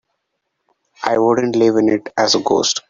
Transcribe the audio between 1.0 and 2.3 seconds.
I wouldn't live in it